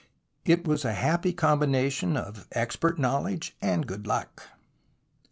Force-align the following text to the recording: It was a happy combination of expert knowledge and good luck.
It 0.45 0.65
was 0.65 0.83
a 0.83 0.93
happy 0.93 1.31
combination 1.31 2.17
of 2.17 2.47
expert 2.53 2.97
knowledge 2.97 3.55
and 3.61 3.85
good 3.85 4.07
luck. 4.07 4.49